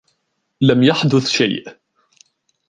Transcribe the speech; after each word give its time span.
لم 0.61 0.83
يحدث 0.83 1.27
شيء. 1.27 1.77